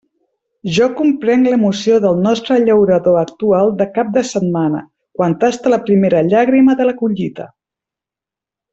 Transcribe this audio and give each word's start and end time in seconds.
Jo 0.77 0.85
comprenc 1.01 1.49
l'emoció 1.49 1.99
del 2.05 2.17
nostre 2.23 2.57
llaurador 2.63 3.19
actual 3.25 3.71
de 3.83 3.87
cap 3.99 4.11
de 4.17 4.25
setmana 4.33 4.83
quan 5.21 5.39
tasta 5.47 5.77
la 5.77 5.83
primera 5.91 6.25
llàgrima 6.35 6.79
de 6.83 6.93
la 6.93 7.01
collita. 7.07 7.51